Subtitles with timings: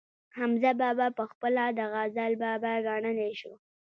[0.37, 3.53] حمزه بابا پخپله د غزل بابا ګڼلی شو